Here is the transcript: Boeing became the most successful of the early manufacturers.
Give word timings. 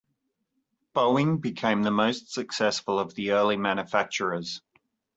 Boeing 0.95 1.39
became 1.39 1.83
the 1.83 1.91
most 1.91 2.33
successful 2.33 2.97
of 2.97 3.13
the 3.13 3.29
early 3.33 3.55
manufacturers. 3.55 4.63